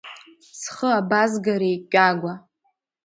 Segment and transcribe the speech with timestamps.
[0.61, 2.33] Схы абазгареи, Кьагәа?!